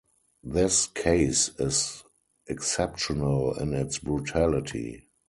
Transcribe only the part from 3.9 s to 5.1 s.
brutality.